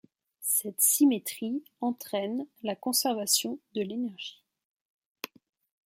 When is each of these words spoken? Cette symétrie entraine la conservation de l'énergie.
Cette 0.39 0.81
symétrie 0.81 1.63
entraine 1.79 2.47
la 2.63 2.75
conservation 2.75 3.59
de 3.75 3.83
l'énergie. 3.83 4.43